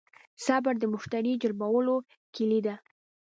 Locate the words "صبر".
0.45-0.73